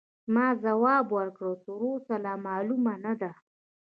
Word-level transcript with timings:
ما 0.33 0.47
ځواب 0.63 1.05
ورکړ: 1.17 1.49
تراوسه 1.65 2.15
لا 2.25 2.33
معلومه 2.47 2.93
نه 3.05 3.13
ده. 3.21 3.31